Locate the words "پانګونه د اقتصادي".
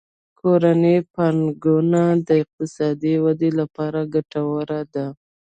1.13-3.13